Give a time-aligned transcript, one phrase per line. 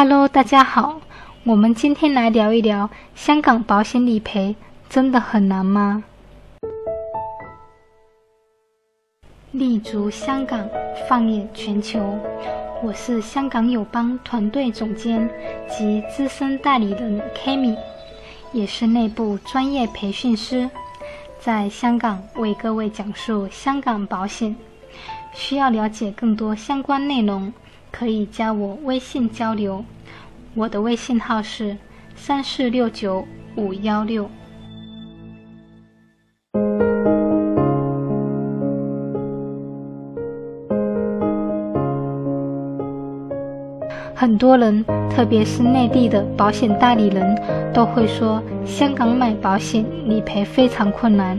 [0.00, 1.00] Hello，大家好，
[1.42, 4.54] 我们今天来聊一聊香港保险理赔
[4.88, 6.04] 真的很难吗？
[9.50, 10.68] 立足香港，
[11.08, 12.16] 放眼全球，
[12.80, 15.28] 我是香港友邦团队总监
[15.68, 17.76] 及资深代理人 Kami，
[18.52, 20.70] 也是内部专业培训师，
[21.40, 24.54] 在香港为各位讲述香港保险。
[25.32, 27.52] 需要了解更多相关内容，
[27.90, 29.84] 可以加我微信交流。
[30.54, 31.76] 我的微信号是
[32.16, 34.28] 三四六九五幺六。
[44.14, 47.40] 很多人，特别是内地的保险代理人，
[47.72, 51.38] 都会说香港买保险理赔非常困难。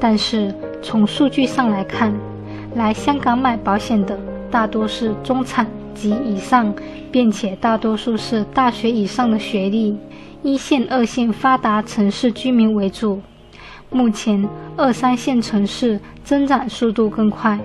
[0.00, 0.52] 但是
[0.82, 2.12] 从数据上来看，
[2.76, 4.18] 来香港买保险的
[4.50, 6.72] 大多是中产及以上，
[7.10, 9.96] 并且大多数是大学以上的学历，
[10.42, 13.20] 一线、二线发达城市居民为主。
[13.88, 14.46] 目前
[14.76, 17.58] 二三线城市增长速度更快。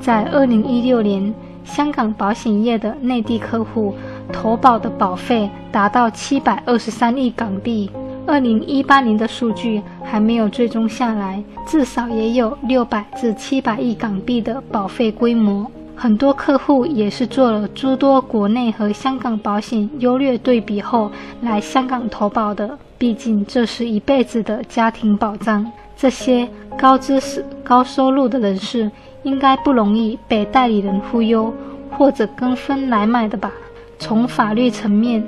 [0.00, 1.32] 在二零一六年，
[1.64, 3.94] 香港保险业的内地客户
[4.32, 7.88] 投保的保费达到七百二十三亿港币。
[8.26, 15.70] 二零一八年的数据还没有追踪下来，至少也有六百至七百亿港币的保费规模。
[15.94, 21.10] 很多客户也是做了诸多国内和香港保险优劣对比后
[21.40, 25.64] 来香港投保的，毕竟这是一辈子的家庭保障。
[25.96, 26.46] 这些
[26.76, 28.90] 高知识、高收入的人士
[29.22, 31.50] 应该不容易被代理人忽悠
[31.90, 33.50] 或者跟风来买的吧？
[33.98, 35.26] 从法律层面。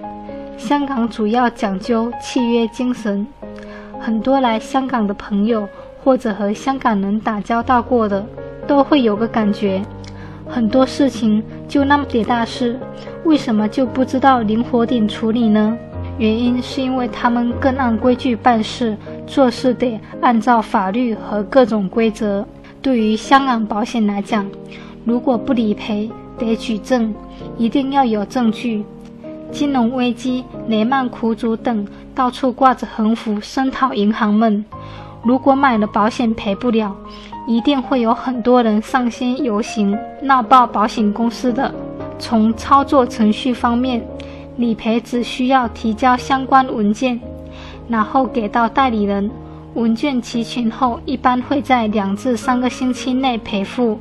[0.58, 3.24] 香港主要讲究契约精神，
[3.98, 5.66] 很多来香港的朋友
[6.02, 8.26] 或者和香港人打交道过的，
[8.66, 9.80] 都会有个感觉：
[10.46, 12.78] 很多事情就那么点大事，
[13.24, 15.78] 为什么就不知道灵活点处理呢？
[16.18, 22.44] 原因是因为他们更按规矩办事，做事得按照法律和各种规则。
[22.82, 24.44] 对于香港保险来讲，
[25.04, 27.14] 如果不理赔，得举证，
[27.56, 28.84] 一定要有证据。
[29.50, 34.64] 金融危机、雷曼苦主等到处挂着横幅声讨银行们。
[35.22, 36.94] 如果买了保险赔不了，
[37.46, 41.74] 一定会有很多人上街游行闹爆保险公司的。
[42.18, 44.04] 从操作程序方面，
[44.56, 47.20] 理赔只需要提交相关文件，
[47.88, 49.30] 然后给到代理人。
[49.74, 53.98] 文件齐全后，一般会在两至三个星期内赔付。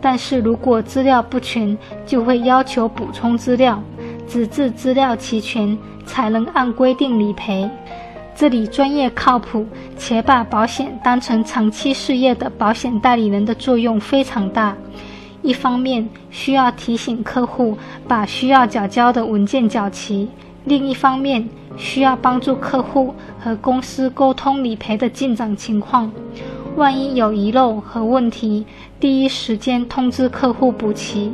[0.00, 3.82] 但是如果资料不全，就会要求补充资料。
[4.28, 7.68] 纸质资料齐全，才能按规定理赔。
[8.34, 9.66] 这里专业靠谱，
[9.96, 14.76] 且把保险当成长期事业的保险代理人的作用非常大。
[15.42, 20.28] 一方面需要提醒客户把需要缴交的文件缴齐，
[20.64, 26.12] 另一方面需要帮助客户和公司沟通理赔的进展情况。
[26.76, 28.64] 万一有遗漏和问题，
[29.00, 31.32] 第一时间通知客户补齐。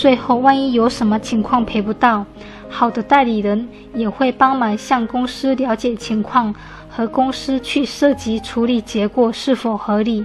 [0.00, 2.24] 最后，万一有什么情况赔不到，
[2.70, 6.54] 好的代理人也会帮忙向公司了解情况，
[6.88, 10.24] 和公司去涉及处理结果是否合理。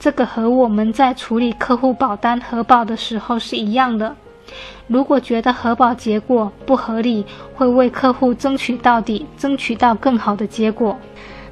[0.00, 4.16] 这个和我们在处理客户保单核保的时候是一样的。
[4.86, 10.96] 如果觉得核保结果不合理，会为客户争取到底，争取到更好的结果。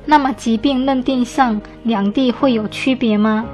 [0.06, 3.44] 那么，疾病认定上两地会有区别吗？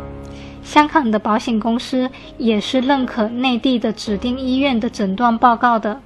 [0.67, 6.01] 香港的保险公司也是认可内地的指定医院的诊断报告的，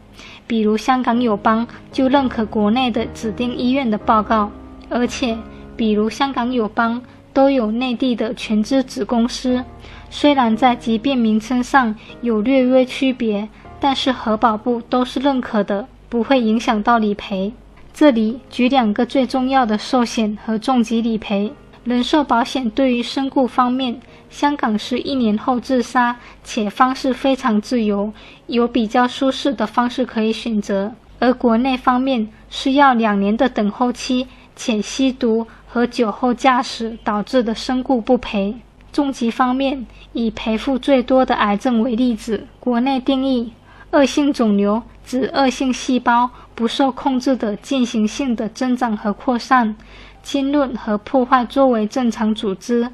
[0.46, 4.52] 比如香港友邦就认可国内的指定医院的报告，
[4.90, 5.36] 而且
[5.76, 9.64] 比如香港友邦都有内地的全资子公司，
[10.10, 13.48] 虽然在疾病名称上有略微区别，
[13.80, 17.54] 但是核保部都是认可的，不会影响到理赔。
[17.94, 21.50] 这里举两个最重要的寿险和重疾理赔。
[21.84, 23.98] 人寿保险对于身故方面，
[24.28, 26.14] 香港是一年后自杀，
[26.44, 28.12] 且方式非常自由，
[28.48, 38.54] 有比较舒适的方式可以选择；而国内方面是要两年的等候期，且吸毒和酒后驾驶导致的身故不赔。
[38.92, 43.52] 重疾方面，以赔付最多的癌症为例子，国内定义
[43.92, 49.74] 恶性肿瘤指恶性细胞不受控制的进行性的增长和扩散。
[50.22, 52.90] 浸润和破坏作为正常组织，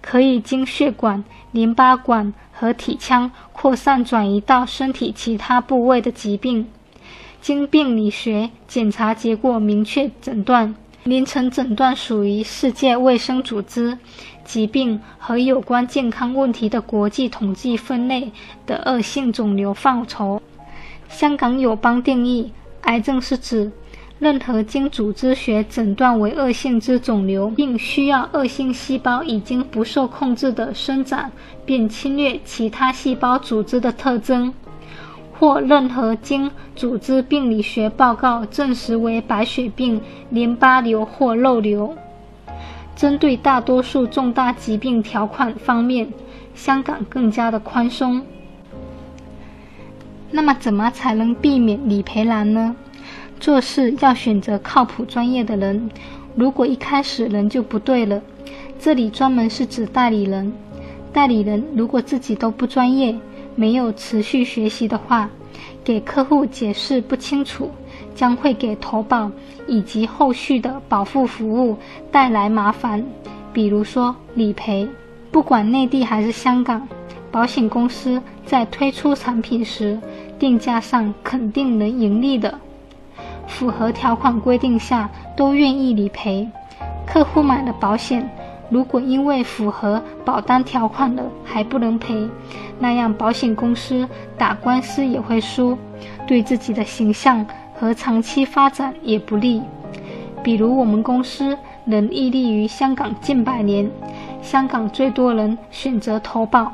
[0.00, 6.66] 可以经血管、淋巴管和体腔扩散转移到身体其他部位的疾病。
[7.40, 10.74] 经病理学检查结果明确诊断，
[11.04, 13.96] 临床诊断属于世界卫生组织
[14.44, 18.32] 疾病和有关健康问题的国际统计分类
[18.66, 20.42] 的恶性肿瘤范畴。
[21.08, 23.70] 香港友邦定义，癌症是指
[24.18, 31.30] 任何经组织学诊断为恶性之肿瘤，并需要恶性细胞已经不受控制的生长，
[31.66, 34.54] 并侵略其他细胞组织的特征，
[35.38, 41.94] 或任何经组织病理学报告证实为白血病、淋巴瘤或肉瘤。
[42.94, 46.10] 针对大多数重大疾病条款方面，
[46.54, 48.24] 香港更加的宽松。
[50.30, 52.74] 那么，怎么才能避免理赔难呢？
[53.46, 55.88] 做事要选择靠谱专业的人。
[56.34, 58.20] 如果一开始人就不对了，
[58.76, 60.52] 这里专门是指代理人。
[61.12, 63.16] 代理人如果自己都不专业，
[63.54, 65.30] 没有持续学习的话，
[65.84, 67.70] 给客户解释不清楚，
[68.16, 69.30] 将会给投保
[69.68, 71.76] 以及后续的保护服务
[72.10, 73.06] 带来麻烦。
[73.52, 74.88] 比如说理赔，
[75.30, 76.88] 不管内地还是香港，
[77.30, 79.96] 保险公司在推出产品时，
[80.36, 82.58] 定价上肯定能盈利的。
[83.46, 86.48] 符合条款规定下都愿意理赔。
[87.06, 88.28] 客户买了保险，
[88.68, 92.28] 如果因为符合保单条款了还不能赔，
[92.78, 95.78] 那样保险公司打官司也会输，
[96.26, 97.46] 对自己的形象
[97.78, 99.62] 和长期发展也不利。
[100.42, 103.88] 比如我们公司能屹立于香港近百年，
[104.42, 106.72] 香港最多人选择投保，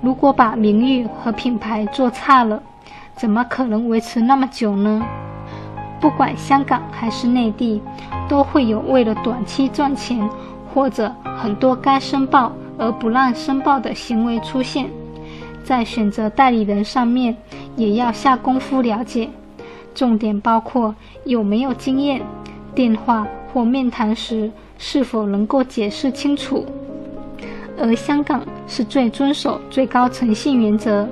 [0.00, 2.60] 如果把名誉和品牌做差了，
[3.14, 5.02] 怎么可能维持那么久呢？
[6.00, 7.80] 不管香港还是内地，
[8.28, 10.26] 都会有为了短期赚钱，
[10.72, 14.88] 或者很多该申报而不让申报的行为出现。
[15.62, 17.36] 在选择代理人上面，
[17.76, 19.28] 也要下功夫了解，
[19.94, 20.94] 重点包括
[21.24, 22.22] 有没有经验，
[22.74, 26.64] 电话或面谈时是否能够解释清楚。
[27.78, 31.06] 而香港是最遵守最高诚信原则。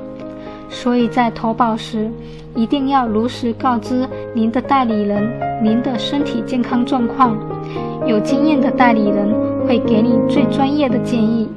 [0.70, 2.10] 所以在投保时，
[2.54, 4.06] 一定要如实告知
[4.38, 5.20] 您的代理人
[5.60, 7.36] 您的身体健康状况。
[8.06, 9.34] 有经验的代理人
[9.66, 11.48] 会给你最专业的建议。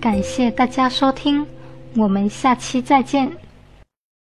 [0.00, 1.46] 感谢大家收听，
[1.96, 3.30] 我们下期再见。